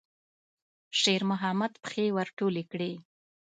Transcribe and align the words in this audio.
شېرمحمد 0.99 1.71
پښې 1.83 2.05
ور 2.15 2.27
ټولې 2.37 2.63
کړې. 2.71 2.93